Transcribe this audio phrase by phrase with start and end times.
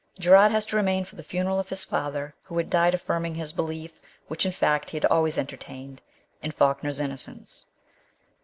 [0.17, 3.53] Gerard has to remain for the funeral of his father, who had died affirming his
[3.53, 5.99] belief, which in fact he had always enter tained,
[6.41, 7.67] in Falkner's innocence.